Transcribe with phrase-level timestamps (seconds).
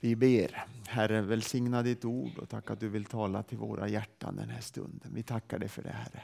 [0.00, 0.64] Vi ber.
[0.88, 4.60] Herre, välsigna ditt ord och tack att du vill tala till våra hjärtan den här
[4.60, 5.14] stunden.
[5.14, 6.22] Vi tackar dig för det, Herre.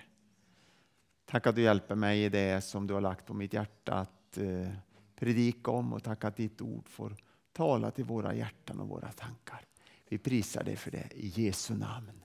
[1.24, 4.38] Tack att du hjälper mig i det som du har lagt på mitt hjärta att
[4.38, 4.68] eh,
[5.16, 7.16] predika om och tack att ditt ord får
[7.52, 9.60] tala till våra hjärtan och våra tankar.
[10.08, 12.22] Vi prisar dig för det i Jesu namn.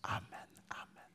[0.00, 0.48] Amen.
[0.68, 1.10] Amen.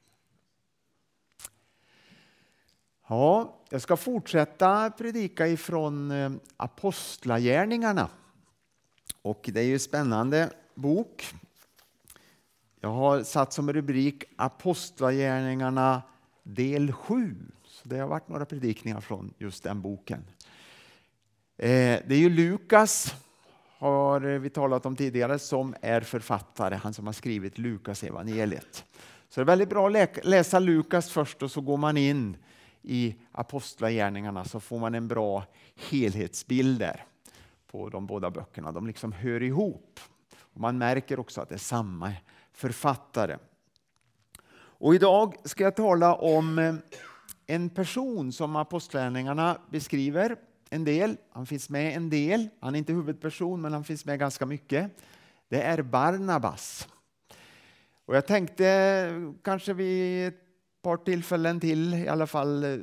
[3.07, 8.09] Ja, jag ska fortsätta predika ifrån eh, Apostlagärningarna.
[9.25, 11.33] Och det är ju en spännande bok.
[12.79, 16.01] Jag har satt som rubrik Apostlagärningarna
[16.43, 17.35] del 7.
[17.65, 20.19] Så det har varit några predikningar från just den boken.
[21.57, 21.67] Eh,
[22.07, 23.15] det är ju Lukas,
[23.77, 26.75] har vi talat om tidigare, som är författare.
[26.75, 28.85] Han som har skrivit Lukas evangeliet.
[29.29, 32.37] Så det är väldigt bra att läsa Lukas först och så går man in
[32.81, 35.43] i Apostlagärningarna så får man en bra
[35.75, 37.05] helhetsbild där
[37.75, 38.71] på de båda böckerna.
[38.71, 39.99] De liksom hör ihop.
[40.39, 42.13] Och man märker också att det är samma
[42.53, 43.37] författare.
[44.57, 46.75] Och idag ska jag tala om eh,
[47.47, 50.35] en person som apostlärningarna beskriver
[50.69, 51.17] en del.
[51.31, 52.49] Han finns med en del.
[52.59, 54.91] Han är inte huvudperson, men han finns med ganska mycket.
[55.49, 56.87] Det är Barnabas.
[58.05, 60.41] Och jag tänkte eh, kanske vid ett
[60.81, 62.77] par tillfällen till i alla fall eh,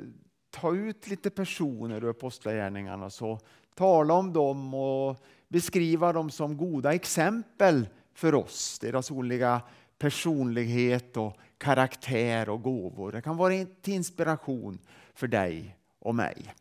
[0.50, 3.38] ta ut lite personer ur apostlagärningarna så
[3.74, 5.16] tala om dem och
[5.48, 8.78] beskriva dem som goda exempel för oss.
[8.78, 9.60] Deras olika
[9.98, 13.12] personlighet och karaktär och gåvor.
[13.12, 14.78] Det kan vara till inspiration
[15.14, 16.54] för dig och mig.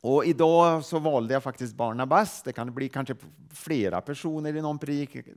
[0.00, 2.42] Och idag så valde jag faktiskt Barnabas.
[2.42, 3.14] Det kan bli kanske
[3.50, 4.78] flera personer i någon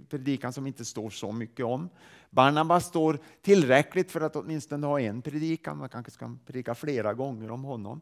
[0.09, 1.89] predikan som inte står så mycket om.
[2.29, 5.77] Barnabas står tillräckligt för att åtminstone ha en predikan.
[5.77, 8.01] Man kanske ska predika flera gånger om honom.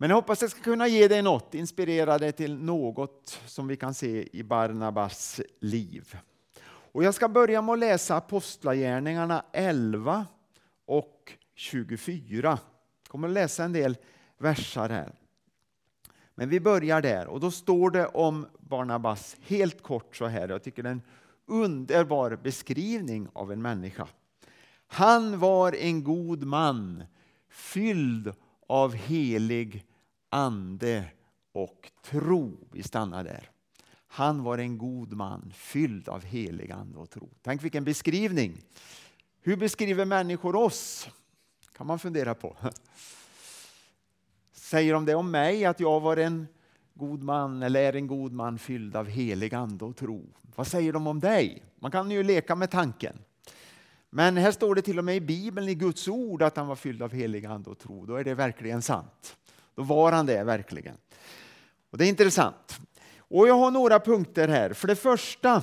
[0.00, 3.76] Men jag hoppas jag ska kunna ge dig något, inspirera dig till något som vi
[3.76, 6.16] kan se i Barnabas liv.
[6.92, 10.26] Och jag ska börja med att läsa Apostlagärningarna 11
[10.86, 12.48] och 24.
[12.48, 12.58] Jag
[13.08, 13.96] kommer att läsa en del
[14.38, 15.12] versar här.
[16.34, 20.48] Men vi börjar där och då står det om Barnabas helt kort så här.
[20.48, 21.02] Jag tycker det är en
[21.46, 24.08] underbar beskrivning av en människa.
[24.86, 27.04] Han var en god man
[27.48, 28.32] fylld
[28.68, 29.84] av helig
[30.30, 31.04] ande
[31.52, 32.68] och tro.
[32.72, 33.50] Vi stannar där.
[34.06, 37.30] Han var en god man fylld av helig ande och tro.
[37.42, 38.62] Tänk vilken beskrivning.
[39.40, 41.08] Hur beskriver människor oss?
[41.78, 42.56] kan man fundera på.
[44.52, 46.46] Säger de det om mig, att jag var en
[46.94, 50.26] god man eller är en god man fylld av helig ande och tro?
[50.56, 51.62] Vad säger de om dig?
[51.78, 53.18] Man kan ju leka med tanken.
[54.10, 56.76] Men här står det till och med i Bibeln, i Guds ord, att han var
[56.76, 58.06] fylld av helig ande och tro.
[58.06, 59.36] Då är det verkligen sant.
[59.78, 60.96] Då var han det verkligen.
[61.90, 62.80] Och Det är intressant.
[63.18, 64.72] Och Jag har några punkter här.
[64.72, 65.62] För det första,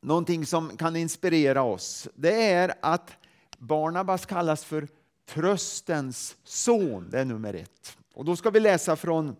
[0.00, 3.16] någonting som kan inspirera oss, det är att
[3.56, 4.88] Barnabas kallas för
[5.26, 7.10] tröstens son.
[7.10, 7.96] Det är nummer ett.
[8.14, 9.36] Och Då ska vi läsa från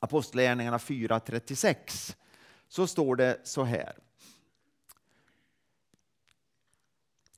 [0.00, 2.16] Apostlagärningarna 4.36.
[2.68, 3.98] Så står det så här.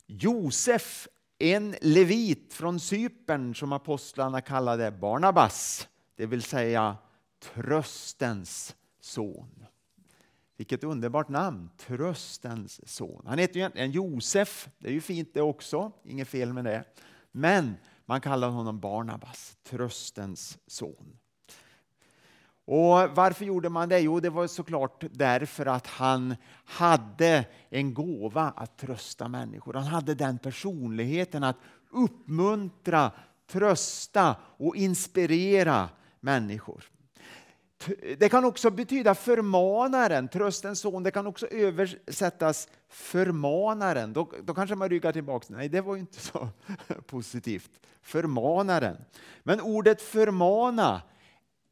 [0.07, 1.07] Josef,
[1.39, 6.97] en levit från Cypern som apostlarna kallade Barnabas, det vill säga
[7.39, 9.65] tröstens son.
[10.57, 13.23] Vilket underbart namn, tröstens son.
[13.27, 16.83] Han heter ju egentligen Josef, det är ju fint det också, inget fel med det.
[17.31, 21.17] Men man kallar honom Barnabas, tröstens son.
[22.67, 23.99] Och Varför gjorde man det?
[23.99, 26.35] Jo, det var såklart därför att han
[26.65, 29.73] hade en gåva att trösta människor.
[29.73, 31.57] Han hade den personligheten att
[31.91, 33.11] uppmuntra,
[33.51, 35.89] trösta och inspirera
[36.19, 36.83] människor.
[38.17, 41.03] Det kan också betyda förmanaren, tröstens son.
[41.03, 44.13] Det kan också översättas förmanaren.
[44.13, 45.45] Då, då kanske man ryggar tillbaka.
[45.49, 46.49] Nej, det var ju inte så
[47.07, 47.71] positivt.
[48.01, 48.97] Förmanaren.
[49.43, 51.01] Men ordet förmana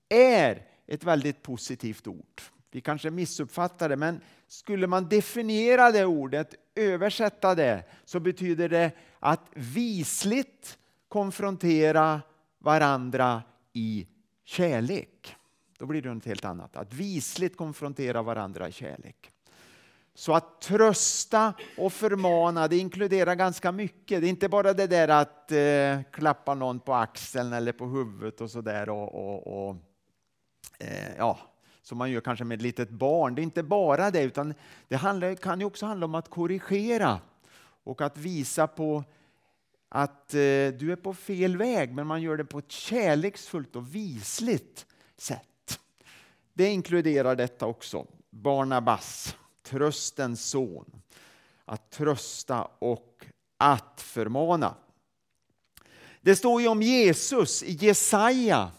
[0.10, 2.42] är ett väldigt positivt ord.
[2.72, 8.92] Vi kanske missuppfattar det, men skulle man definiera det ordet, översätta det, så betyder det
[9.20, 10.78] att visligt
[11.08, 12.22] konfrontera
[12.60, 13.44] varandra
[13.74, 14.08] i
[14.44, 15.36] kärlek.
[15.78, 16.76] Då blir det något helt annat.
[16.76, 19.32] Att visligt konfrontera varandra i kärlek.
[20.14, 24.22] Så att trösta och förmana, det inkluderar ganska mycket.
[24.22, 28.42] Det är inte bara det där att eh, klappa någon på axeln eller på huvudet
[28.42, 29.76] och sådär och, och, och
[30.80, 31.40] eh, ja,
[31.82, 33.36] som man gör kanske med ett litet barn.
[33.36, 34.54] Det är inte bara det, utan
[34.88, 37.20] det handlar, kan ju också handla om att korrigera
[37.84, 39.04] och att visa på
[39.90, 40.38] att eh,
[40.80, 44.86] du är på fel väg, men man gör det på ett kärleksfullt och visligt
[45.18, 45.80] sätt.
[46.54, 48.06] Det inkluderar detta också.
[48.30, 51.02] Barnabas, tröstens son.
[51.66, 53.26] Att trösta och
[53.58, 54.76] att förmana.
[56.22, 58.72] Det står ju om Jesus i Jesaja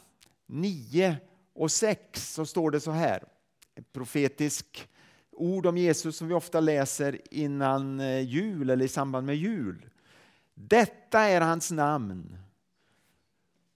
[0.47, 1.17] 9
[1.57, 3.25] och 6 så står det så här.
[3.75, 4.89] Ett profetisk
[5.33, 9.89] ord om Jesus som vi ofta läser innan eh, jul eller i samband med jul.
[10.55, 12.39] Detta är hans namn.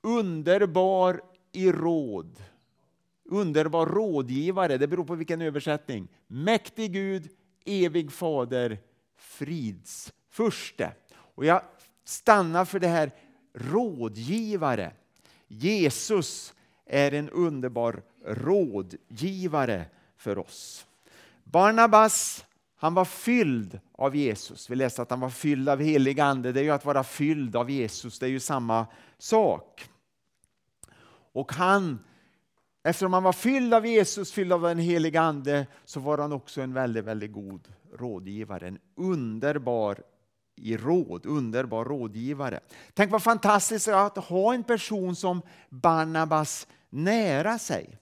[0.03, 1.21] Underbar
[1.53, 2.43] i råd.
[3.25, 6.09] Underbar rådgivare, det beror på vilken översättning.
[6.27, 7.29] Mäktig Gud,
[7.65, 8.79] evig fader,
[9.17, 10.93] frids furste.
[11.13, 11.63] Och jag
[12.05, 13.11] stannar för det här
[13.55, 14.93] rådgivare.
[15.49, 16.55] Jesus
[16.91, 19.85] är en underbar rådgivare
[20.17, 20.87] för oss.
[21.45, 22.45] Barnabas
[22.83, 24.71] han var fylld av Jesus.
[24.71, 26.53] Vi läste att han var fylld av helig ande.
[26.53, 28.87] Det är ju att vara fylld av Jesus, det är ju samma
[29.19, 29.91] sak.
[31.33, 31.99] Och han,
[32.83, 36.61] eftersom han var fylld av Jesus, fylld av den helige ande, så var han också
[36.61, 38.69] en väldigt, väldigt god rådgivare.
[38.69, 40.03] En underbar
[40.57, 42.61] i råd, underbar rådgivare.
[42.95, 47.99] Tänk vad fantastiskt det är att ha en person som Barnabas nära sig.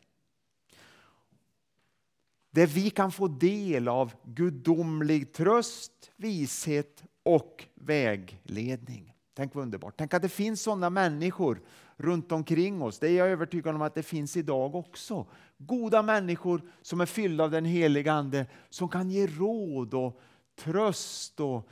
[2.50, 9.14] Där vi kan få del av gudomlig tröst, vishet och vägledning.
[9.34, 9.94] Tänk vad underbart.
[9.96, 11.60] Tänk att det finns sådana människor
[11.96, 12.98] runt omkring oss.
[12.98, 15.26] Det är jag övertygad om att det finns idag också.
[15.58, 20.20] Goda människor som är fyllda av den heliga Ande som kan ge råd och
[20.56, 21.68] tröst och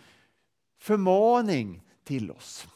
[0.79, 2.69] förmaning till oss.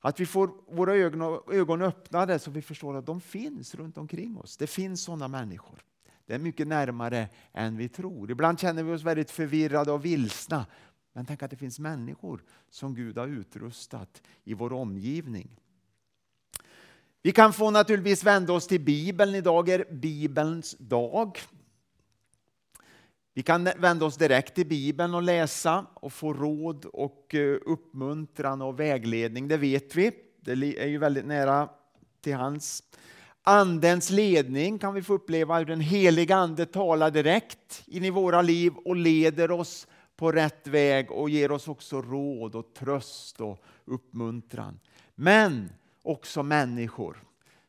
[0.00, 4.36] Att vi får våra ögon, ögon öppnade så vi förstår att de finns runt omkring
[4.38, 4.56] oss.
[4.56, 5.84] Det finns sådana människor.
[6.26, 8.30] Det är mycket närmare än vi tror.
[8.30, 10.66] Ibland känner vi oss väldigt förvirrade och vilsna.
[11.12, 15.60] Men tänk att det finns människor som Gud har utrustat i vår omgivning.
[17.22, 19.34] Vi kan få naturligtvis vända oss till Bibeln.
[19.34, 21.38] Idag är Bibelns dag.
[23.38, 28.62] Vi kan vända oss direkt till Bibeln och läsa och få råd och eh, uppmuntran
[28.62, 29.48] och vägledning.
[29.48, 30.12] Det vet vi.
[30.40, 31.68] Det är ju väldigt nära
[32.20, 32.82] till hans.
[33.42, 38.42] Andens ledning kan vi få uppleva hur den heliga Ande talar direkt in i våra
[38.42, 39.86] liv och leder oss
[40.16, 44.80] på rätt väg och ger oss också råd och tröst och uppmuntran.
[45.14, 47.24] Men också människor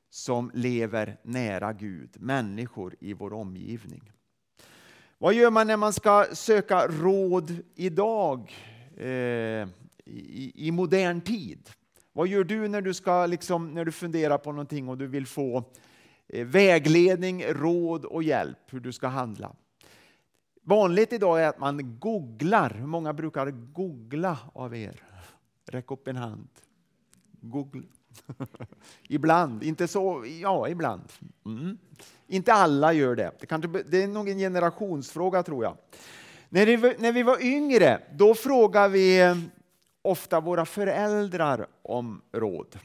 [0.09, 4.11] som lever nära Gud, människor i vår omgivning.
[5.21, 8.55] Vad gör man när man ska söka råd idag
[8.97, 9.07] eh,
[10.05, 11.69] i, i, modern tid?
[12.13, 15.27] Vad gör du när du, ska, liksom, när du funderar på någonting och du vill
[15.27, 15.63] få
[16.27, 19.55] eh, vägledning, råd och hjälp hur du ska handla?
[20.63, 22.69] Vanligt idag är att man googlar.
[22.69, 25.03] Hur många brukar googla av er?
[25.65, 26.49] Räck upp en hand.
[27.41, 27.83] Google.
[29.07, 31.03] ibland, inte så, ja ibland.
[31.45, 31.77] Mm.
[32.27, 33.31] Inte alla gör det.
[33.39, 35.77] Det, kanske, det är nog en generationsfråga tror jag.
[36.49, 39.37] När vi, när vi var yngre, då frågade vi eh,
[40.01, 42.79] ofta våra föräldrar om råd.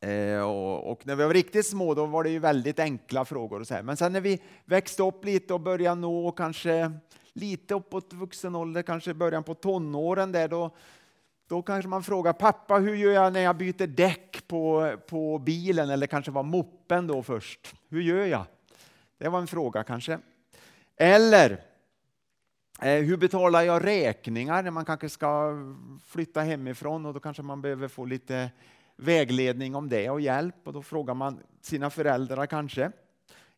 [0.00, 3.60] Eh, och, och, när vi var riktigt små då var det ju väldigt enkla frågor.
[3.60, 3.82] Och så här.
[3.82, 6.92] Men sen när vi växte upp lite och började nå kanske
[7.32, 10.70] lite uppåt vuxen ålder, kanske början på tonåren där, då,
[11.48, 15.90] då kanske man frågar pappa hur gör jag när jag byter däck på, på bilen
[15.90, 17.74] eller kanske var moppen då först.
[17.88, 18.44] Hur gör jag?
[19.18, 20.18] Det var en fråga kanske.
[20.96, 21.50] Eller
[22.82, 25.52] eh, hur betalar jag räkningar när man kanske ska
[26.06, 28.50] flytta hemifrån och då kanske man behöver få lite
[28.96, 32.92] vägledning om det och hjälp och då frågar man sina föräldrar kanske.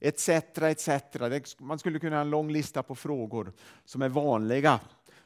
[0.01, 0.89] Etc, etc.
[1.59, 3.53] Man skulle kunna ha en lång lista på frågor
[3.85, 4.81] som är vanliga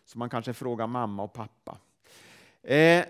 [0.05, 1.79] som man kanske frågar mamma och pappa.
[2.63, 3.05] Eh,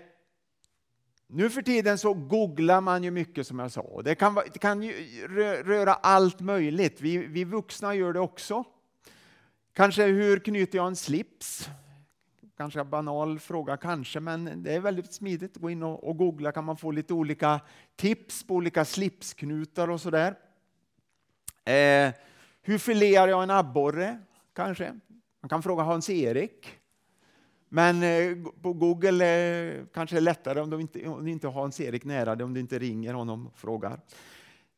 [1.27, 4.01] nu för tiden så googlar man ju mycket som jag sa.
[4.03, 4.91] Det kan, det kan
[5.63, 7.01] röra allt möjligt.
[7.01, 8.63] Vi, vi vuxna gör det också.
[9.73, 11.69] Kanske hur knyter jag en slips?
[12.57, 15.55] Kanske en banal fråga, kanske, men det är väldigt smidigt.
[15.55, 17.61] att Gå in och, och googla kan man få lite olika
[17.95, 20.35] tips på olika slipsknutar och sådär.
[21.65, 22.13] Eh,
[22.61, 24.19] hur filerar jag en abborre?
[24.53, 24.99] Kanske.
[25.41, 26.80] Man kan fråga Hans-Erik.
[27.73, 31.47] Men eh, på Google eh, kanske kanske är lättare om du inte, om du inte
[31.47, 33.99] har Hans-Erik nära dig, om du inte ringer honom och frågar.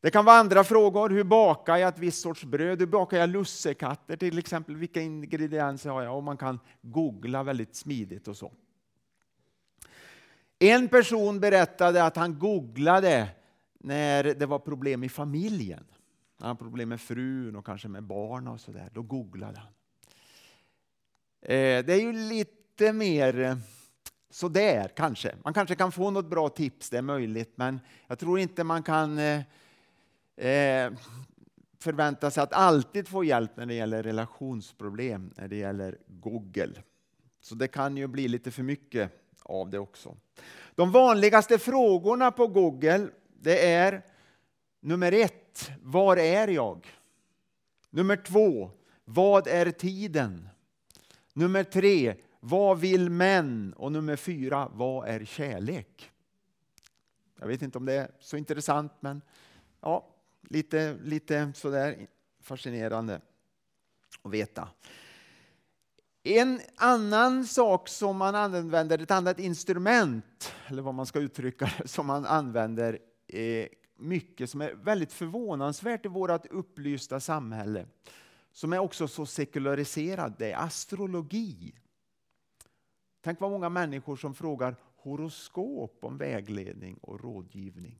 [0.00, 1.10] Det kan vara andra frågor.
[1.10, 2.80] Hur bakar jag ett visst sorts bröd?
[2.80, 4.76] Hur bakar jag lussekatter till exempel?
[4.76, 6.16] Vilka ingredienser har jag?
[6.16, 8.52] Och man kan googla väldigt smidigt och så.
[10.58, 13.28] En person berättade att han googlade
[13.80, 15.84] när det var problem i familjen.
[16.38, 18.90] Han hade problem med frun och kanske med barn och sådär.
[18.92, 19.72] Då googlade han.
[21.42, 23.56] Eh, det är ju lite lite mer eh,
[24.30, 25.34] sådär kanske.
[25.44, 28.82] Man kanske kan få något bra tips, det är möjligt, men jag tror inte man
[28.82, 29.40] kan eh,
[30.36, 30.92] eh
[31.78, 36.82] förvänta sig att alltid få hjälp när det gäller relationsproblem, när det gäller Google.
[37.40, 39.10] Så det kan ju bli lite för mycket
[39.42, 40.16] av det också.
[40.74, 43.08] De vanligaste frågorna på Google
[43.40, 44.02] det är
[44.80, 46.86] nummer ett, var är jag?
[47.90, 48.70] Nummer två,
[49.04, 50.48] vad är tiden?
[51.36, 52.14] Nummer tre,
[52.46, 53.74] vad vill män?
[53.76, 56.10] Och nummer fyra, vad är kärlek?
[57.40, 59.22] Jag vet inte om det är så intressant, men
[59.80, 60.08] ja,
[60.42, 62.06] lite, lite sådär
[62.40, 63.20] fascinerande
[64.22, 64.68] att veta.
[66.22, 71.88] En annan sak som man använder, ett annat instrument, eller vad man ska uttrycka det,
[71.88, 77.86] som man använder eh, mycket, som är väldigt förvånansvärt i vårt upplysta samhälle,
[78.52, 81.74] som är också så sekulariserat, det är astrologi.
[83.24, 87.98] Tänk vad många människor som frågar horoskop om vägledning och rådgivning.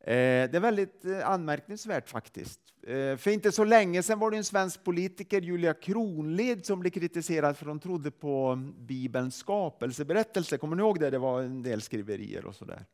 [0.00, 2.60] Eh, det är väldigt eh, anmärkningsvärt faktiskt.
[2.82, 6.90] Eh, för inte så länge sedan var det en svensk politiker, Julia Kronlid, som blev
[6.90, 10.58] kritiserad för att hon trodde på Bibelns skapelseberättelse.
[10.58, 11.10] Kommer ni ihåg det?
[11.10, 12.84] Det var en del skriverier och sådär.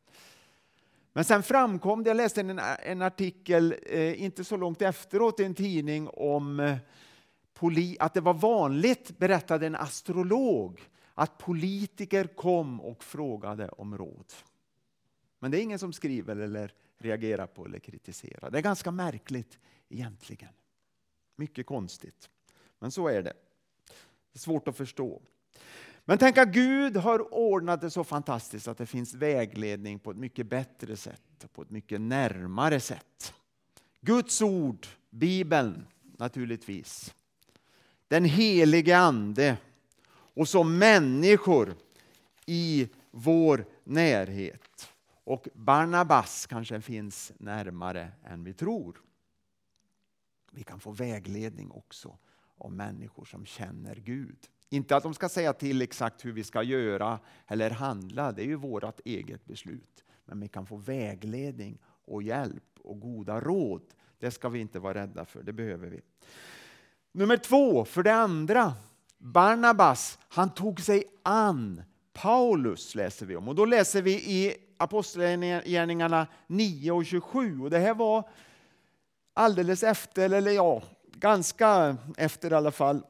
[1.13, 3.75] Men sen framkom det, jag läste en, en artikel
[4.15, 6.77] inte så långt efteråt i en tidning om
[7.99, 10.81] att det var vanligt, berättade en astrolog,
[11.13, 14.33] att politiker kom och frågade om råd.
[15.39, 18.51] Men det är ingen som skriver eller reagerar på eller kritiserar.
[18.51, 20.53] Det är ganska märkligt egentligen.
[21.35, 22.29] Mycket konstigt.
[22.79, 23.33] Men så är det.
[24.31, 25.21] Det är svårt att förstå.
[26.05, 30.17] Men tänk att Gud har ordnat det så fantastiskt att det finns vägledning på ett
[30.17, 33.33] mycket bättre sätt, på ett mycket närmare sätt.
[34.01, 35.85] Guds ord, Bibeln
[36.17, 37.13] naturligtvis.
[38.13, 39.57] Den helige Ande
[40.11, 41.75] och så människor
[42.45, 44.93] i vår närhet.
[45.23, 49.01] Och Barnabas kanske finns närmare än vi tror.
[50.51, 52.17] Vi kan få vägledning också
[52.57, 54.37] av människor som känner Gud.
[54.69, 58.47] Inte att de ska säga till exakt hur vi ska göra eller handla, det är
[58.47, 60.03] ju vårt eget beslut.
[60.25, 63.83] Men vi kan få vägledning och hjälp och goda råd.
[64.19, 66.01] Det ska vi inte vara rädda för, det behöver vi.
[67.15, 68.73] Nummer två, för det andra,
[69.17, 73.47] Barnabas, han tog sig an Paulus läser vi om.
[73.47, 77.61] Och då läser vi i Apostlagärningarna 9 och 27.
[77.61, 78.29] Och det här var
[79.33, 83.03] alldeles efter, eller ja, ganska efter i alla fall,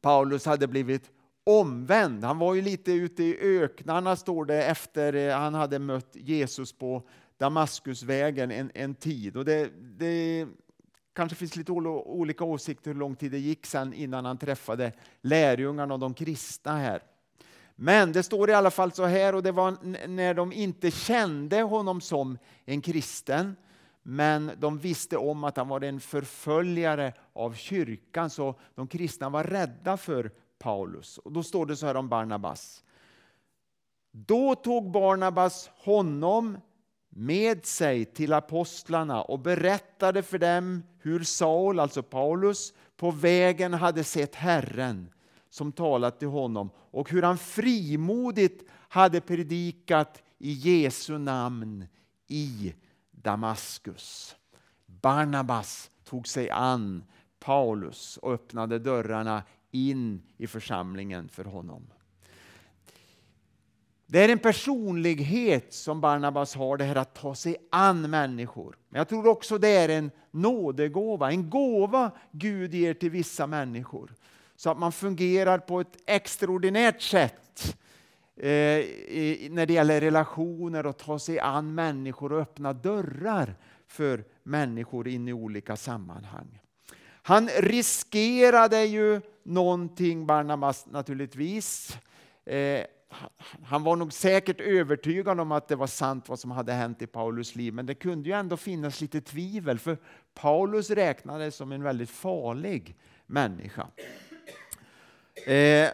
[0.00, 1.10] Paulus hade blivit
[1.44, 2.24] omvänd.
[2.24, 6.72] Han var ju lite ute i öknarna, står det, efter eh, han hade mött Jesus
[6.72, 7.02] på
[7.38, 9.36] Damaskusvägen en, en tid.
[9.36, 10.46] Och det, det
[11.12, 15.94] kanske finns lite olika åsikter hur lång tid det gick sen innan han träffade lärjungarna
[15.94, 17.02] och de kristna här.
[17.76, 19.76] Men det står i alla fall så här, och det var
[20.08, 23.56] när de inte kände honom som en kristen,
[24.02, 29.44] men de visste om att han var en förföljare av kyrkan, så de kristna var
[29.44, 31.18] rädda för Paulus.
[31.18, 32.84] Och då står det så här om Barnabas.
[34.10, 36.58] Då tog Barnabas honom
[37.14, 44.04] med sig till apostlarna och berättade för dem hur Saul, alltså Paulus, på vägen hade
[44.04, 45.12] sett Herren
[45.50, 51.86] som talat till honom och hur han frimodigt hade predikat i Jesu namn
[52.26, 52.74] i
[53.10, 54.36] Damaskus.
[54.86, 57.04] Barnabas tog sig an
[57.38, 61.86] Paulus och öppnade dörrarna in i församlingen för honom.
[64.12, 68.76] Det är en personlighet som Barnabas har, det här att ta sig an människor.
[68.88, 74.14] Men jag tror också det är en nådegåva, en gåva Gud ger till vissa människor
[74.56, 77.76] så att man fungerar på ett extraordinärt sätt
[78.36, 78.84] eh,
[79.50, 83.54] när det gäller relationer och ta sig an människor och öppna dörrar
[83.86, 86.60] för människor in i olika sammanhang.
[87.04, 91.98] Han riskerade ju någonting, Barnabas naturligtvis.
[92.44, 92.84] Eh,
[93.62, 97.06] han var nog säkert övertygad om att det var sant vad som hade hänt i
[97.06, 99.98] Paulus liv, men det kunde ju ändå finnas lite tvivel, för
[100.34, 103.86] Paulus räknades som en väldigt farlig människa.
[105.46, 105.90] Eh,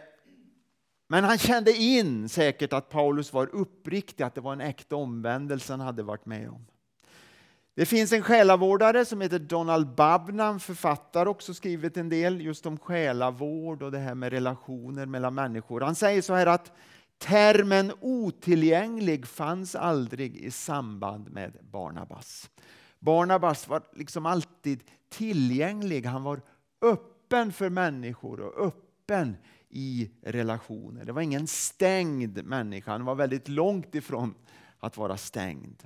[1.07, 5.73] men han kände in säkert att Paulus var uppriktig, att det var en äkta omvändelse
[5.73, 6.65] han hade varit med om.
[7.75, 12.77] Det finns en själavårdare som heter Donald Babnam, författare, också skrivit en del just om
[12.77, 15.81] själavård och det här med relationer mellan människor.
[15.81, 16.71] Han säger så här att
[17.19, 22.49] termen otillgänglig fanns aldrig i samband med Barnabas.
[22.99, 26.41] Barnabas var liksom alltid tillgänglig, han var
[26.81, 29.37] öppen för människor och öppen
[29.69, 31.05] i relationer.
[31.05, 34.35] Det var ingen stängd människa, han var väldigt långt ifrån
[34.79, 35.83] att vara stängd.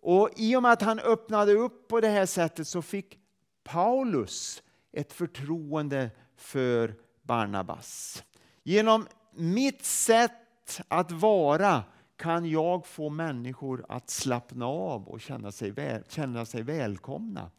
[0.00, 3.18] Och I och med att han öppnade upp på det här sättet så fick
[3.64, 8.24] Paulus ett förtroende för Barnabas.
[8.62, 11.82] Genom mitt sätt att vara
[12.16, 17.50] kan jag få människor att slappna av och känna sig, väl, känna sig välkomna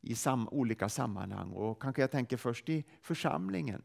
[0.00, 1.52] i sam, olika sammanhang.
[1.52, 3.82] Och kanske jag tänker först i församlingen.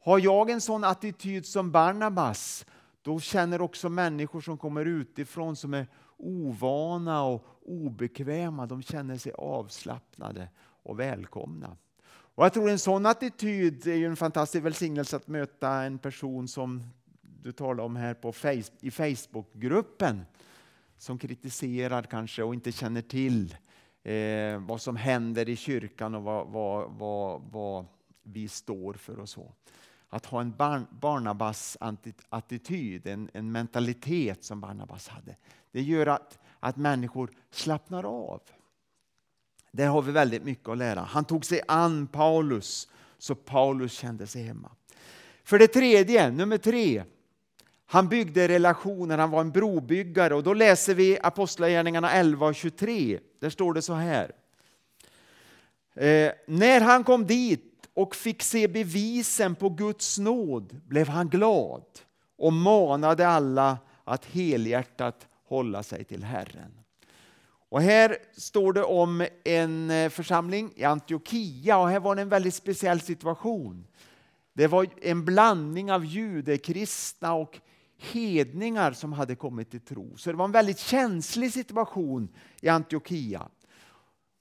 [0.00, 2.66] Har jag en sån attityd som Barnabas,
[3.02, 9.32] då känner också människor som kommer utifrån som är ovana och obekväma, de känner sig
[9.32, 10.48] avslappnade
[10.82, 11.76] och välkomna.
[12.34, 16.82] Och jag tror en sån attityd är en fantastisk välsignelse att möta en person som
[17.22, 20.24] du talar om här på face, i Facebookgruppen
[20.98, 23.56] som kritiserar kanske och inte känner till
[24.02, 27.86] eh, vad som händer i kyrkan och vad, vad, vad, vad
[28.22, 29.52] vi står för och så.
[30.08, 35.36] Att ha en barn, Barnabas-attityd, en, en mentalitet som Barnabas hade,
[35.72, 38.40] det gör att, att människor slappnar av.
[39.70, 41.00] Där har vi väldigt mycket att lära.
[41.00, 44.70] Han tog sig an Paulus så Paulus kände sig hemma.
[45.44, 47.04] För det tredje, nummer tre,
[47.86, 50.34] han byggde relationer, han var en brobyggare.
[50.34, 53.18] Och då läser vi Apostlagärningarna 11 och 23.
[53.40, 54.32] Där står det så här.
[55.94, 61.84] Eh, när han kom dit och fick se bevisen på Guds nåd blev han glad
[62.38, 66.79] och manade alla att helhjärtat hålla sig till Herren.
[67.70, 72.28] Och här står det om en eh, församling i Antiochia och här var det en
[72.28, 73.86] väldigt speciell situation.
[74.52, 77.60] Det var en blandning av judekristna och
[77.98, 80.16] hedningar som hade kommit till tro.
[80.16, 82.28] Så det var en väldigt känslig situation
[82.60, 83.48] i Antiochia.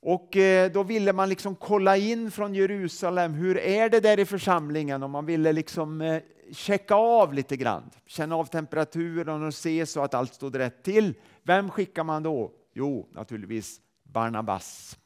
[0.02, 4.26] Och eh, då ville man liksom kolla in från Jerusalem, hur är det där i
[4.26, 5.04] församlingen?
[5.04, 6.22] Och man ville liksom eh,
[6.52, 11.14] checka av lite grann, känna av temperaturen och se så att allt stod rätt till.
[11.44, 12.52] Vem skickar man då?
[12.74, 14.98] Jo, naturligtvis Barnabas.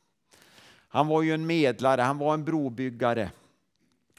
[0.87, 3.31] Han var ju en medlare, han var en brobyggare.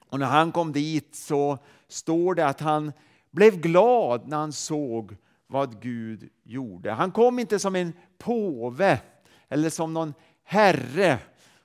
[0.08, 1.58] Och när han kom dit så
[1.88, 2.92] står det att han
[3.30, 6.90] blev glad när han såg vad Gud gjorde.
[6.90, 9.00] Han kom inte som en påve
[9.48, 11.18] eller som någon herre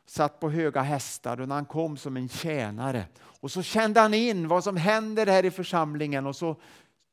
[0.06, 3.06] satt på höga hästar utan han kom som en tjänare.
[3.20, 6.56] Och så kände han in vad som händer här i församlingen och så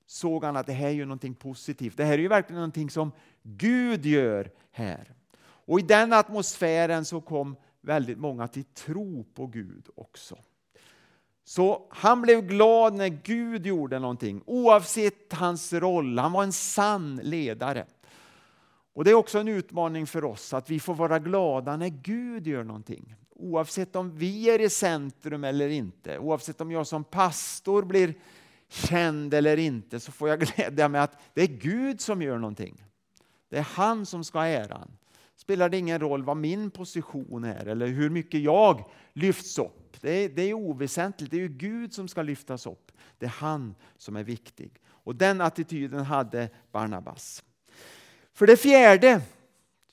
[0.06, 1.96] såg han att det här är ju någonting positivt.
[1.96, 3.12] Det här är ju verkligen någonting som
[3.46, 5.12] Gud gör här.
[5.38, 10.38] Och i den atmosfären så kom väldigt många till tro på Gud också.
[11.44, 16.18] Så han blev glad när Gud gjorde någonting, oavsett hans roll.
[16.18, 17.86] Han var en sann ledare.
[18.94, 22.46] Och Det är också en utmaning för oss att vi får vara glada när Gud
[22.46, 23.14] gör någonting.
[23.30, 28.14] Oavsett om vi är i centrum eller inte, oavsett om jag som pastor blir
[28.68, 32.84] känd eller inte, så får jag glädja mig att det är Gud som gör någonting.
[33.48, 34.90] Det är han som ska ha äran.
[35.36, 39.96] Spelar det ingen roll vad min position är eller hur mycket jag lyfts upp.
[40.00, 42.92] Det är, det är oväsentligt, det är ju Gud som ska lyftas upp.
[43.18, 44.80] Det är han som är viktig.
[44.88, 47.44] Och den attityden hade Barnabas.
[48.32, 49.20] För det fjärde,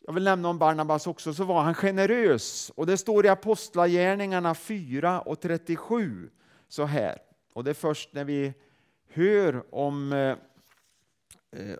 [0.01, 2.71] jag vill nämna om Barnabas också, så var han generös.
[2.75, 6.29] Och det står i Apostlagärningarna 4 och 37
[6.67, 7.17] så här.
[7.53, 8.53] Och det är först när vi
[9.07, 10.37] hör om eh,
[11.59, 11.77] eh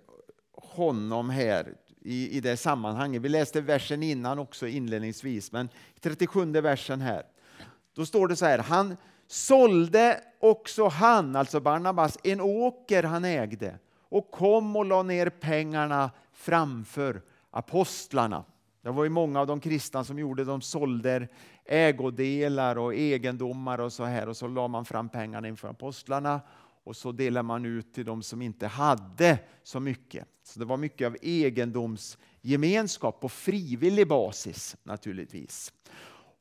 [0.64, 3.22] honom här i, i det sammanhanget.
[3.22, 7.24] Vi läste versen innan också inledningsvis, men 37 versen här.
[7.96, 8.98] Då står det så här, han
[9.28, 16.12] sålde också han, alltså Barnabas, en åker han ägde och kom och la ner pengarna
[16.34, 17.22] framför
[17.52, 18.44] apostlarna.
[18.82, 21.28] Det var ju många av de kristna som gjorde, de sålde
[21.66, 26.42] ägodelar och egendomar och så här och så la man fram pengarna inför apostlarna
[26.84, 30.28] och så delade man ut till de som inte hade så mycket.
[30.44, 35.74] Så det var mycket av egendomsgemenskap på frivillig basis naturligtvis.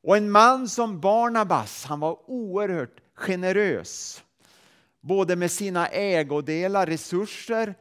[0.02, 4.22] Och en man som Barnabas, han var oerhört generös.
[5.00, 7.74] Både med sina ägodelar, resurser,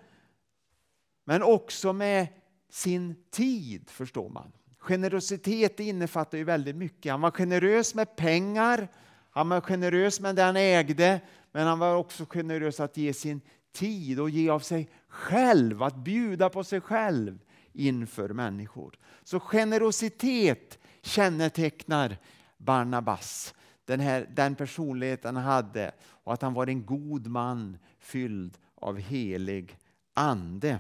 [1.26, 2.28] men också med
[2.70, 4.52] sin tid, förstår man.
[4.78, 7.12] Generositet innefattar ju väldigt mycket.
[7.12, 8.88] Han var generös med pengar,
[9.32, 13.42] han var generös med det han ägde, men han var också generös att ge sin
[13.72, 17.40] tid och ge av sig själv, att bjuda på sig själv
[17.74, 18.98] inför människor.
[19.24, 22.18] Så generositet kännetecknar
[22.58, 23.54] Barnabas.
[23.86, 28.98] Den, här, den personligheten han hade och att han var en god man fylld av
[28.98, 29.78] helig
[30.14, 30.80] ande.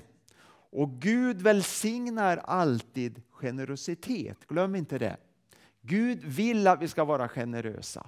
[0.73, 5.17] Och Gud välsignar alltid generositet, glöm inte det.
[5.81, 8.07] Gud vill att vi ska vara generösa.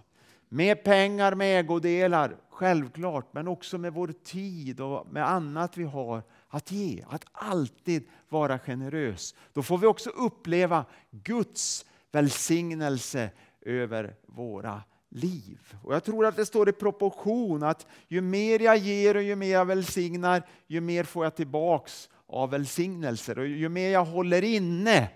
[0.54, 6.24] Med pengar, med ägodelar, självklart, men också med vår tid och med annat vi har
[6.48, 9.36] att ge, att alltid vara generös.
[9.54, 13.30] Då får vi också uppleva Guds välsignelse
[13.62, 15.60] över våra liv.
[15.84, 19.36] Och Jag tror att det står i proportion att ju mer jag ger och ju
[19.36, 23.40] mer jag välsignar, ju mer får jag tillbaks av välsignelser.
[23.40, 25.10] Och ju mer jag håller inne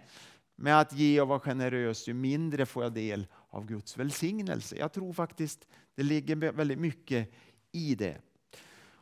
[0.55, 4.75] med att ge och vara generös, ju mindre får jag del av Guds välsignelse.
[4.75, 7.31] Jag tror faktiskt det ligger väldigt mycket
[7.71, 8.17] i det.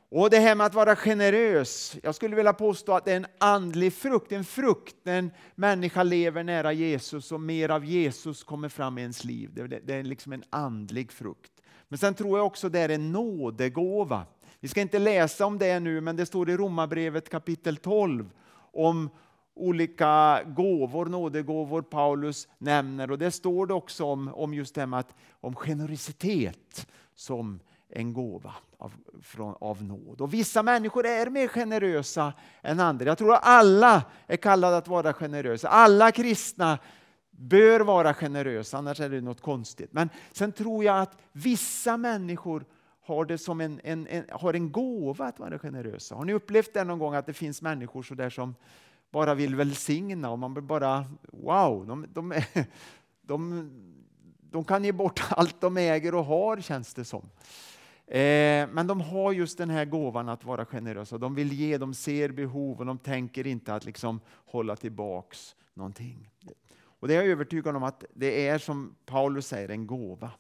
[0.10, 3.26] Och det här med att vara generös, jag skulle vilja påstå att det är en
[3.38, 8.70] andlig frukt, en frukt när en människa lever nära Jesus och mer av Jesus kommer
[8.70, 9.70] fram i ens liv.
[9.84, 11.52] Det är liksom en andlig frukt.
[11.88, 14.26] Men sen tror jag också det är en nådegåva.
[14.60, 18.30] Vi ska inte läsa om det nu, men det står i Romarbrevet kapitel 12
[18.74, 19.10] om
[19.56, 23.12] olika gåvor, nådegåvor Paulus nämner.
[23.12, 28.14] Och det står det också om, om just det med att, om generositet som en
[28.14, 30.22] gåva av, från, av nåd.
[30.22, 33.06] Och vissa människor är mer generösa än andra.
[33.06, 35.68] Jag tror att alla är kallade att vara generösa.
[35.68, 36.80] Alla kristna
[37.32, 39.94] bör vara generösa, annars är det något konstigt.
[39.94, 42.66] Men sen tror jag att vissa människor
[43.06, 46.16] har, det som en, en, en, har en gåva att vara generösa.
[46.16, 48.56] Har ni upplevt det någon gång att det finns människor så där som
[49.16, 52.34] bara vill välsigna och man blir bara wow, de, de,
[53.22, 53.70] de,
[54.40, 57.30] de kan ge bort allt de äger och har känns det som.
[58.08, 61.18] Eh, men de har just den här gåvan att vara generösa.
[61.18, 66.30] De vill ge, de ser behov och de tänker inte att liksom hålla tillbaks någonting.
[66.84, 70.32] Och det är jag övertygad om att det är som Paulus säger, en gåva.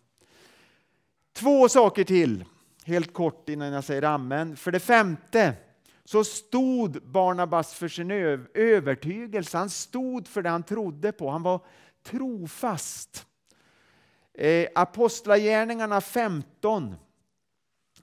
[1.34, 2.46] Två saker till,
[2.86, 4.56] helt kort innan jag säger amen.
[4.56, 5.54] För det femte
[6.06, 8.12] så stod Barnabas för sin
[8.54, 9.58] övertygelse.
[9.58, 11.30] Han stod för det han trodde på.
[11.30, 11.60] Han var
[12.04, 13.26] trofast.
[14.34, 16.96] Eh, Apostlagärningarna 15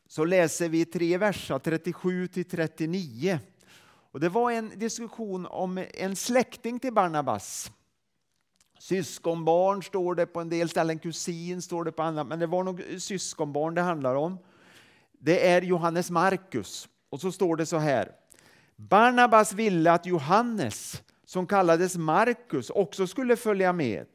[0.06, 3.40] så läser vi tre verser, 37 till 39.
[4.12, 7.72] Och det var en diskussion om en släkting till Barnabas.
[8.78, 12.64] Syskonbarn står det på en del ställen, kusin står det på andra, men det var
[12.64, 14.38] nog syskonbarn det handlar om.
[15.12, 16.88] Det är Johannes Markus.
[17.12, 18.12] Och så står det så här.
[18.76, 24.06] Barnabas ville att Johannes, som kallades Markus, också skulle följa med.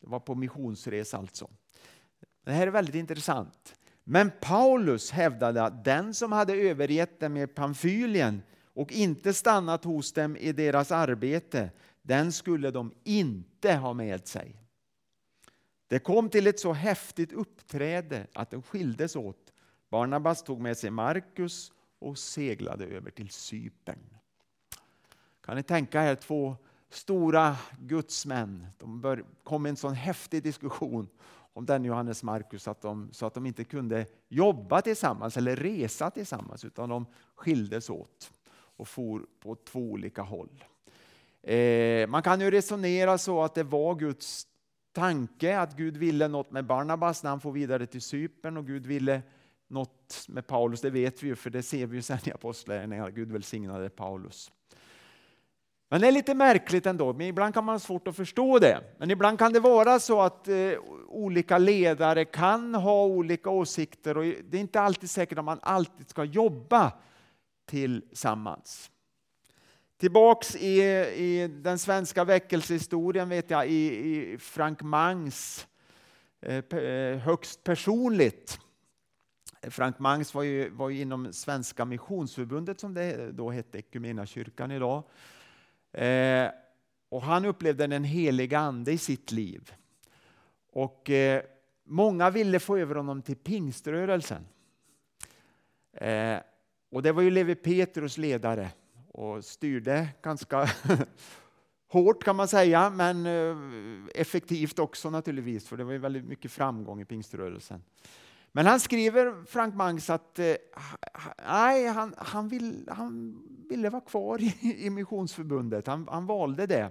[0.00, 1.50] Det var på missionsresa alltså.
[2.44, 3.74] Det här är väldigt intressant.
[4.04, 10.12] Men Paulus hävdade att den som hade övergett dem i Pamfylien och inte stannat hos
[10.12, 11.70] dem i deras arbete,
[12.02, 14.62] den skulle de inte ha med sig.
[15.86, 19.52] Det kom till ett så häftigt uppträde att de skildes åt.
[19.92, 23.98] Barnabas tog med sig Markus och seglade över till Cypern.
[25.40, 26.56] Kan ni tänka er två
[26.90, 28.66] stora gudsmän?
[28.78, 31.08] De kom i en sån häftig diskussion
[31.52, 36.10] om den Johannes Markus att de, så att de inte kunde jobba tillsammans eller resa
[36.10, 40.64] tillsammans utan de skildes åt och for på två olika håll.
[41.42, 44.46] Eh, man kan ju resonera så att det var Guds
[44.92, 48.86] tanke att Gud ville något med Barnabas när han for vidare till Cypern och Gud
[48.86, 49.22] ville
[49.72, 53.10] något med Paulus, det vet vi ju för det ser vi ju sen i Apostlagärningarna,
[53.10, 54.50] Gud välsignade Paulus.
[55.92, 58.80] Men det är lite märkligt ändå, men ibland kan man ha svårt att förstå det.
[58.98, 60.72] Men ibland kan det vara så att eh,
[61.08, 66.08] olika ledare kan ha olika åsikter och det är inte alltid säkert att man alltid
[66.08, 66.92] ska jobba
[67.66, 68.90] tillsammans.
[70.00, 70.82] Tillbaks i,
[71.16, 73.86] i den svenska väckelsehistorien vet jag i,
[74.32, 75.66] i Frank Mangs
[76.40, 78.58] eh, eh högst personligt.
[79.70, 83.82] Frank Mangs var ju, var ju inom Svenska Missionsförbundet som det då hette,
[84.26, 85.02] kyrkan idag.
[85.92, 86.50] Eh,
[87.08, 89.72] och han upplevde den helig ande i sitt liv.
[90.72, 91.42] Och eh,
[91.84, 94.46] många ville få över honom till pingströrelsen.
[95.92, 96.38] Eh,
[96.90, 98.70] och det var ju Levi Petrus ledare
[99.12, 100.68] och styrde ganska
[101.88, 103.56] hårt kan man säga, men eh,
[104.14, 107.82] effektivt också naturligtvis, för det var ju väldigt mycket framgång i pingströrelsen.
[108.52, 110.54] Men han skriver, Frank Mangs, att eh,
[111.46, 115.86] nej, han, han, vill, han ville vara kvar i, i Missionsförbundet.
[115.86, 116.90] Han, han valde det.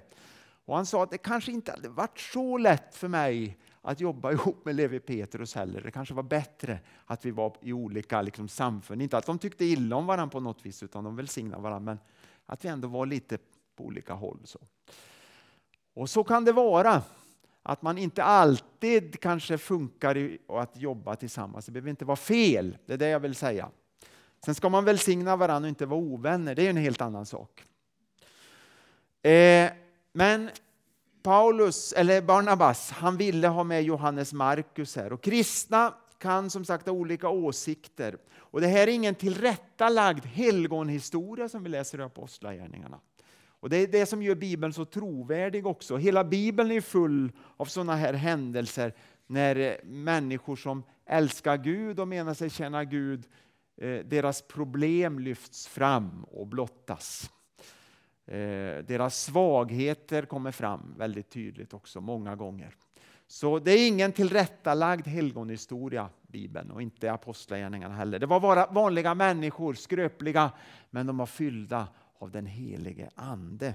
[0.65, 4.31] Och han sa att det kanske inte hade varit så lätt för mig att jobba
[4.31, 5.81] ihop med Levi Petrus heller.
[5.81, 9.01] Det kanske var bättre att vi var i olika liksom, samfund.
[9.01, 11.91] Inte att de tyckte illa om varandra på något vis, utan de välsignade varandra.
[11.91, 11.99] Men
[12.45, 13.37] att vi ändå var lite
[13.75, 14.39] på olika håll.
[14.43, 14.59] Så.
[15.93, 17.01] Och så kan det vara
[17.63, 21.65] att man inte alltid kanske funkar i att jobba tillsammans.
[21.65, 23.69] Det behöver inte vara fel, det är det jag vill säga.
[24.45, 27.63] Sen ska man välsigna varandra och inte vara ovänner, det är en helt annan sak.
[29.21, 29.71] Eh,
[30.13, 30.49] men
[31.23, 35.13] Paulus, eller Barnabas, han ville ha med Johannes Markus här.
[35.13, 38.17] Och kristna kan som sagt ha olika åsikter.
[38.33, 42.99] Och det här är ingen tillrättalagd helgonhistoria som vi läser i Apostlagärningarna.
[43.61, 45.97] Och Det är det som gör Bibeln så trovärdig också.
[45.97, 48.93] Hela Bibeln är full av sådana här händelser
[49.27, 53.27] när eh, människor som älskar Gud och menar sig känna Gud,
[53.77, 57.31] eh, deras problem lyfts fram och blottas.
[58.25, 62.75] Eh, deras svagheter kommer fram väldigt tydligt också, många gånger.
[63.27, 68.19] Så det är ingen tillrättalagd helgonhistoria, Bibeln, och inte Apostlagärningarna heller.
[68.19, 70.51] Det var bara vanliga människor, skröpliga,
[70.89, 71.87] men de var fyllda
[72.21, 73.73] av den helige Ande.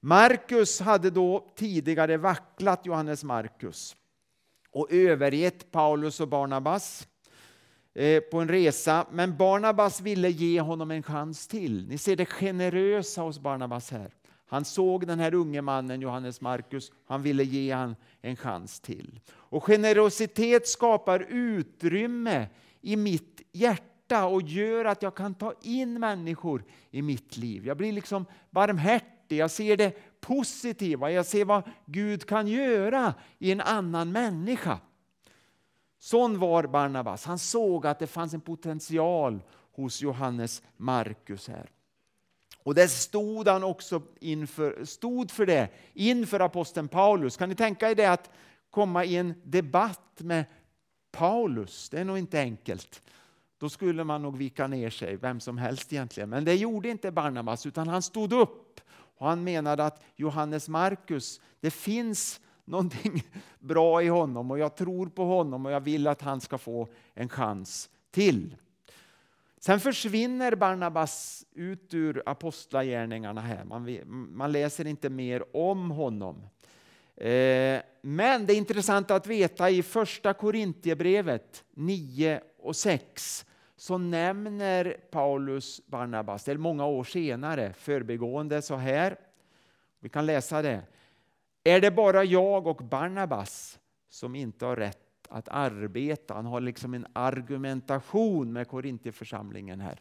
[0.00, 3.96] Markus hade då tidigare vacklat, Johannes Markus,
[4.70, 7.08] och övergett Paulus och Barnabas
[7.94, 11.88] eh, på en resa, men Barnabas ville ge honom en chans till.
[11.88, 14.14] Ni ser det generösa hos Barnabas här.
[14.46, 19.20] Han såg den här unge mannen, Johannes Markus, han ville ge honom en chans till.
[19.30, 22.48] Och generositet skapar utrymme
[22.80, 27.66] i mitt hjärta och gör att jag kan ta in människor i mitt liv.
[27.66, 33.52] Jag blir liksom barmhärtig, jag ser det positiva, jag ser vad Gud kan göra i
[33.52, 34.78] en annan människa.
[35.98, 37.24] Sån var Barnabas.
[37.24, 39.42] Han såg att det fanns en potential
[39.72, 41.70] hos Johannes Markus här.
[42.62, 47.36] Och det stod han också inför, stod för det inför aposteln Paulus.
[47.36, 48.30] Kan ni tänka er det att
[48.70, 50.44] komma i en debatt med
[51.12, 51.88] Paulus?
[51.88, 53.02] Det är nog inte enkelt.
[53.60, 56.28] Då skulle man nog vika ner sig, vem som helst egentligen.
[56.30, 61.40] Men det gjorde inte Barnabas, utan han stod upp och han menade att Johannes Markus,
[61.60, 63.22] det finns någonting
[63.58, 66.88] bra i honom och jag tror på honom och jag vill att han ska få
[67.14, 68.56] en chans till.
[69.58, 73.64] Sen försvinner Barnabas ut ur apostlagärningarna här.
[73.64, 73.98] Man,
[74.36, 76.36] man läser inte mer om honom.
[77.16, 83.46] Eh, men det är intressant att veta i första Korintierbrevet 9 och 6
[83.80, 89.16] så nämner Paulus Barnabas, det är många år senare, förbigående så här.
[90.00, 90.82] Vi kan läsa det.
[91.64, 93.78] Är det bara jag och Barnabas
[94.10, 96.34] som inte har rätt att arbeta?
[96.34, 100.00] Han har liksom en argumentation med Korintierförsamlingen här.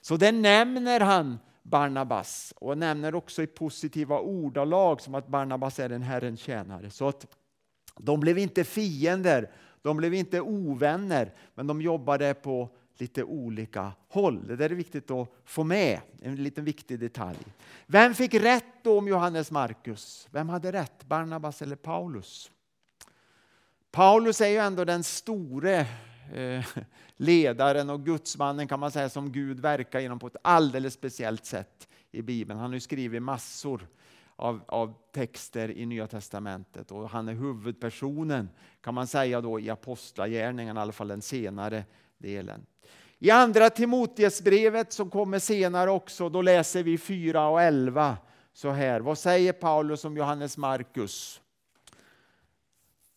[0.00, 5.90] Så det nämner han Barnabas och nämner också i positiva ordalag som att Barnabas är
[5.90, 6.90] en Herrens tjänare.
[6.90, 7.26] Så att
[7.96, 9.50] de blev inte fiender,
[9.82, 12.68] de blev inte ovänner, men de jobbade på
[13.00, 14.46] lite olika håll.
[14.46, 17.38] Det där är viktigt att få med, en liten viktig detalj.
[17.86, 20.28] Vem fick rätt då om Johannes Markus?
[20.30, 22.50] Vem hade rätt, Barnabas eller Paulus?
[23.90, 25.86] Paulus är ju ändå den store
[26.34, 26.66] eh,
[27.16, 31.88] ledaren och gudsmannen kan man säga som Gud verkar genom på ett alldeles speciellt sätt
[32.10, 32.60] i Bibeln.
[32.60, 33.86] Han har ju skrivit massor
[34.36, 38.48] av, av, texter i Nya Testamentet och han är huvudpersonen
[38.80, 41.84] kan man säga då i Apostlagärningarna, i alla fall den senare
[42.18, 42.66] delen.
[43.22, 48.16] I andra Timoteusbrevet som kommer senare också, då läser vi 4 och 11
[48.52, 49.00] så här.
[49.00, 51.40] Vad säger Paulus om Johannes Markus?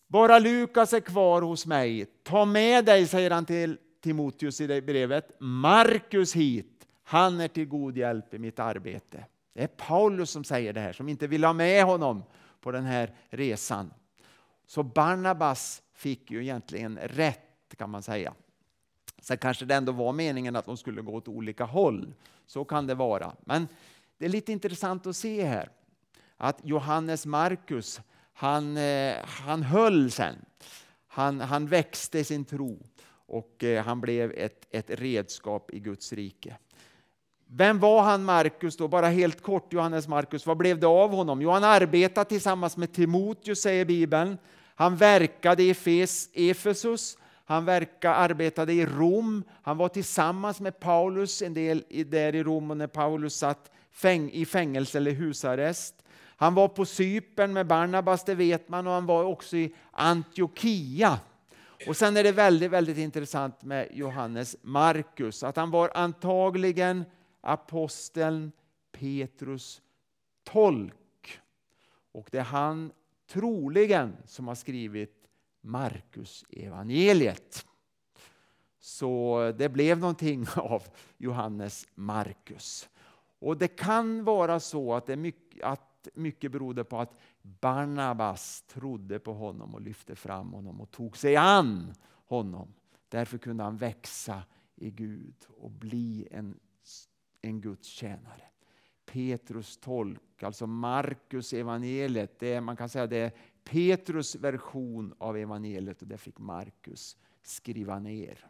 [0.08, 2.06] Bara Lukas är kvar hos mig.
[2.24, 6.88] Ta med dig, säger han till Timoteus i det brevet, Markus hit.
[7.04, 9.26] Han är till god hjälp i mitt arbete.
[9.54, 12.24] Det är Paulus som säger det här, som inte vill ha med honom
[12.62, 13.94] på den här resan.
[14.68, 18.34] Så Barnabas fick ju egentligen rätt kan man säga.
[19.24, 22.14] Sen kanske det ändå var meningen att de skulle gå åt olika håll.
[22.46, 23.36] Så kan det vara.
[23.46, 23.68] Men
[24.18, 25.70] det är lite intressant att se här
[26.38, 28.02] att Johannes Markus,
[28.34, 30.36] han, eh, han höll sen.
[31.08, 32.80] Han, han växte i sin tro
[33.26, 36.58] och eh, han blev ett, ett redskap i Guds rike.
[37.48, 38.88] Vem var han Markus då?
[38.88, 40.46] Bara helt kort Johannes Markus.
[40.46, 41.42] Vad blev det av honom?
[41.42, 44.38] Jo, han arbetade tillsammans med Timoteus säger Bibeln.
[44.76, 45.70] Han verkade i
[46.34, 47.18] Efesus.
[47.54, 49.44] Han verkade, arbetade i Rom.
[49.62, 53.72] Han var tillsammans med Paulus en del där i Rom när Paulus satt
[54.32, 56.04] i fängelse eller husarrest.
[56.36, 61.20] Han var på Cypern med Barnabas, det vet man, och han var också i Antiochia.
[61.88, 67.06] Och sen är det väldigt, väldigt intressant med Johannes Markus, att han var antagligen
[67.42, 68.52] aposteln
[68.92, 69.82] Petrus
[70.44, 71.40] tolk.
[72.12, 72.92] Och det är han
[73.28, 75.23] troligen som har skrivit
[75.64, 77.66] Markus evangeliet.
[78.80, 80.84] Så det blev någonting av
[81.18, 82.90] Johannes Markus.
[83.40, 89.20] Och det kan vara så att, det mycket, att mycket berodde på att Barnabas trodde
[89.20, 91.94] på honom och lyfte fram honom och tog sig an
[92.26, 92.74] honom.
[93.10, 94.44] Därför kunde han växa
[94.76, 96.60] i Gud och bli en,
[97.42, 98.44] en Guds tjänare.
[99.06, 103.32] Petrus tolk, alltså Markus evangeliet, det är, man kan säga det är
[103.64, 108.48] Petrus version av evangeliet och det fick Markus skriva ner.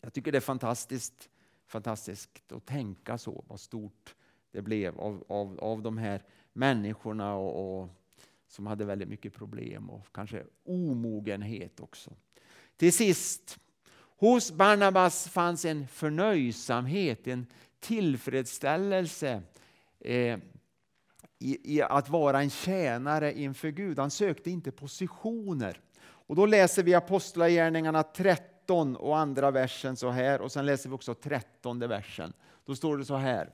[0.00, 1.30] Jag tycker det är fantastiskt,
[1.66, 4.14] fantastiskt att tänka så, vad stort
[4.50, 6.22] det blev av, av, av de här
[6.52, 7.88] människorna och, och,
[8.48, 12.10] som hade väldigt mycket problem och kanske omogenhet också.
[12.76, 13.58] Till sist,
[14.16, 17.46] hos Barnabas fanns en förnöjsamhet, en
[17.80, 19.42] tillfredsställelse
[20.00, 20.38] eh,
[21.42, 23.98] i, i, att vara en tjänare inför Gud.
[23.98, 25.80] Han sökte inte positioner.
[26.00, 30.94] Och då läser vi Apostlagärningarna 13 och andra versen så här och sen läser vi
[30.94, 32.32] också 13 versen.
[32.66, 33.50] Då står det så här.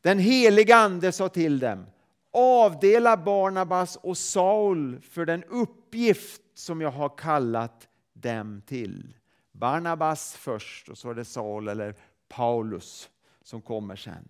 [0.00, 1.86] Den heliga ande sa till dem
[2.34, 9.16] avdela Barnabas och Saul för den uppgift som jag har kallat dem till.
[9.52, 11.94] Barnabas först och så är det Saul eller
[12.28, 13.10] Paulus
[13.42, 14.28] som kommer sen.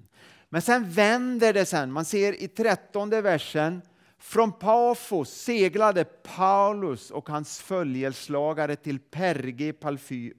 [0.49, 1.93] Men sen vänder det sen.
[1.93, 3.83] Man ser i trettonde versen
[4.19, 10.33] från Pafos seglade Paulus och hans följeslagare till Perge i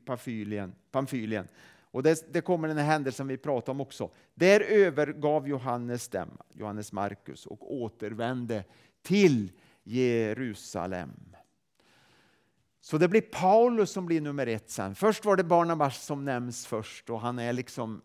[0.91, 1.47] Pamfylien.
[1.91, 4.09] Och det, det kommer den här händelsen vi pratade om också.
[4.33, 8.63] Där övergav Johannes dem, Johannes Markus, och återvände
[9.01, 9.51] till
[9.83, 11.35] Jerusalem.
[12.81, 14.95] Så det blir Paulus som blir nummer ett sen.
[14.95, 18.01] Först var det Barnabas som nämns först och han är liksom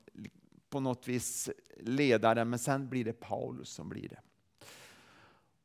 [0.71, 4.21] på något vis ledaren, men sen blir det Paulus som blir det.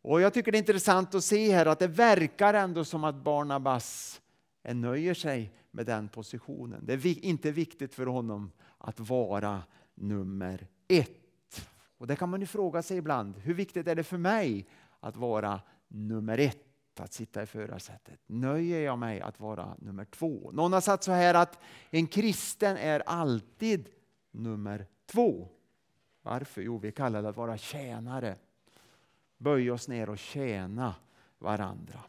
[0.02, 3.16] Och Jag tycker det är intressant att se här att det verkar ändå som att
[3.16, 4.22] Barnabas
[4.64, 6.86] nöjer sig med den positionen.
[6.86, 9.64] Det är inte viktigt för honom att vara
[9.96, 11.68] nummer ett.
[11.98, 13.38] Och Det kan man ju fråga sig ibland.
[13.38, 14.68] Hur viktigt är det för mig
[15.00, 16.62] att vara nummer ett?
[17.00, 18.20] Att sitta i förarsätet.
[18.28, 20.52] Nöjer jag mig att vara nummer två?
[20.54, 23.90] Någon har sagt så här att en kristen är alltid
[24.32, 25.48] nummer två.
[26.22, 26.62] Varför?
[26.62, 28.36] Jo, vi kallar det att vara tjänare.
[29.38, 30.96] Böja oss ner och tjäna
[31.38, 32.00] varandra.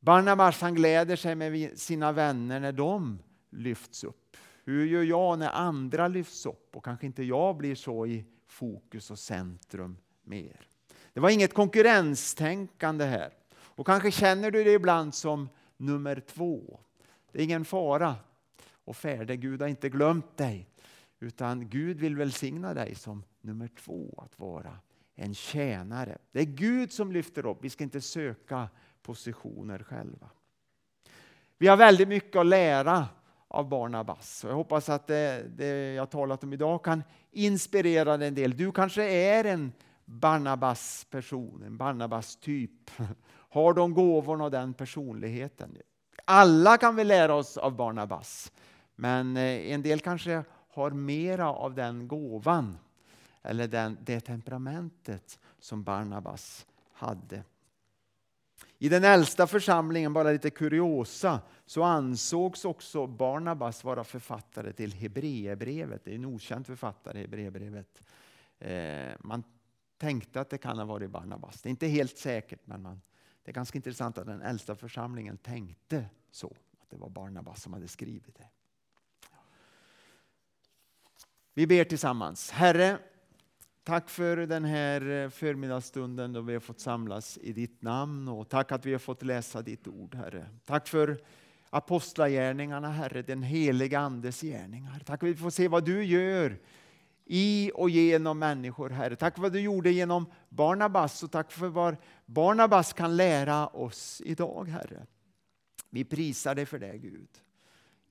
[0.00, 3.18] Barnabas han gläder sig med sina vänner när de
[3.50, 4.36] lyfts upp.
[4.64, 9.10] Hur gör jag när andra lyfts upp och kanske inte jag blir så i fokus
[9.10, 10.68] och centrum mer?
[11.12, 13.32] Det var inget konkurrenstänkande här.
[13.52, 16.80] Och kanske känner du det ibland som nummer två.
[17.32, 18.14] Det är ingen fara
[18.84, 19.36] och färde.
[19.36, 20.68] Gud har inte glömt dig.
[21.20, 24.78] Utan Gud vill välsigna dig som nummer två, att vara
[25.14, 26.18] en tjänare.
[26.32, 28.68] Det är Gud som lyfter upp, vi ska inte söka
[29.02, 30.30] positioner själva.
[31.58, 33.08] Vi har väldigt mycket att lära
[33.48, 34.44] av Barnabas.
[34.48, 38.56] Jag hoppas att det, det jag talat om idag kan inspirera dig en del.
[38.56, 39.72] Du kanske är en
[40.04, 42.90] Barnabas-person, en Barnabas-typ.
[43.28, 45.76] Har de gåvorna och den personligheten?
[46.24, 48.52] Alla kan vi lära oss av Barnabas,
[48.94, 50.44] men eh, en del kanske
[50.76, 52.78] har mera av den gåvan
[53.42, 57.42] eller den, det temperamentet som Barnabas hade.
[58.78, 66.04] I den äldsta församlingen, bara lite kuriosa, så ansågs också Barnabas vara författare till Hebreerbrevet.
[66.04, 68.02] Det är en okänd författare, Hebreerbrevet.
[68.58, 69.42] Eh, man
[69.98, 71.62] tänkte att det kan ha varit Barnabas.
[71.62, 73.00] Det är inte helt säkert, men man,
[73.42, 77.72] det är ganska intressant att den äldsta församlingen tänkte så, att det var Barnabas som
[77.72, 78.48] hade skrivit det.
[81.58, 82.50] Vi ber tillsammans.
[82.50, 82.98] Herre,
[83.84, 88.48] tack för den här eh, förmiddagsstunden då vi har fått samlas i ditt namn och
[88.48, 90.46] tack att vi har fått läsa ditt ord, Herre.
[90.64, 91.20] Tack för
[91.70, 95.02] apostlagärningarna, Herre, den heliga Andes gärningar.
[95.06, 96.58] Tack att vi får se vad du gör
[97.24, 99.16] i och genom människor, Herre.
[99.16, 104.22] Tack för vad du gjorde genom Barnabas och tack för vad Barnabas kan lära oss
[104.24, 105.06] idag, Herre.
[105.90, 107.28] Vi prisar dig för det, Gud.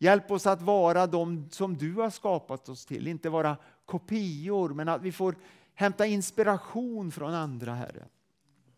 [0.06, 4.89] Hjälp oss att vara de som du har skapat oss till, inte vara kopior, men
[4.89, 5.36] att vi får
[5.74, 8.06] hämta inspiration från andra, Herre.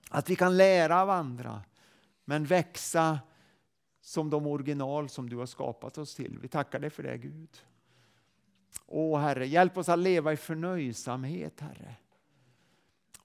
[0.09, 1.61] Att vi kan lära av andra,
[2.25, 3.19] men växa
[4.01, 6.39] som de original som du har skapat oss till.
[6.41, 7.49] Vi tackar dig för det, Gud.
[8.85, 11.95] Åh Herre, hjälp oss att leva i förnöjsamhet, Herre.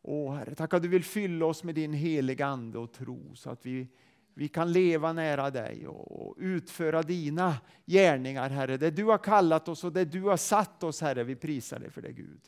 [0.03, 3.51] Åh Herre, tack att du vill fylla oss med din heliga Ande och tro så
[3.51, 3.88] att vi
[4.35, 8.77] vi kan leva nära dig och utföra dina gärningar, Herre.
[8.77, 11.25] Det du har kallat oss och det du har satt oss, Herre.
[11.25, 12.40] Vi prisar dig för det, Gud.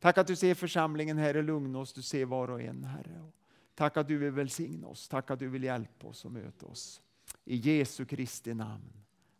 [0.00, 1.42] Tack att du ser församlingen Herre.
[1.42, 3.30] Lugna oss, du ser var och en, Herre.
[3.74, 7.00] Tack att du vill välsigna oss, tack att du vill hjälpa oss och möta oss.
[7.44, 8.92] I Jesu Kristi namn.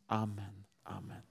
[0.07, 0.65] Amen.
[0.83, 1.23] Amen.